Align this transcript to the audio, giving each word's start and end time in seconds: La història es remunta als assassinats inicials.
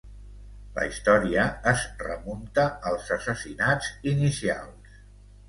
La 0.77 0.85
història 0.93 1.43
es 1.73 1.83
remunta 2.07 2.65
als 2.93 3.13
assassinats 3.17 3.93
inicials. 4.15 4.99